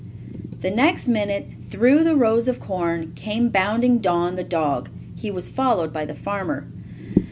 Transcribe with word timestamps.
The 0.61 0.71
next 0.71 1.07
minute, 1.07 1.45
through 1.69 2.03
the 2.03 2.15
rows 2.15 2.47
of 2.47 2.59
corn, 2.59 3.11
came 3.15 3.49
bounding 3.49 3.99
Don, 3.99 4.35
the 4.35 4.43
dog. 4.43 4.89
He 5.15 5.29
was 5.29 5.47
followed 5.47 5.93
by 5.93 6.05
the 6.05 6.15
farmer. 6.15 6.65